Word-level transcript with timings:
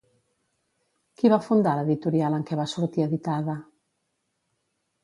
Qui 1.19 1.31
va 1.33 1.39
fundar 1.49 1.75
l'editorial 1.81 2.39
en 2.39 2.49
què 2.49 2.59
va 2.63 2.67
sortir 2.73 3.07
editada? 3.07 3.59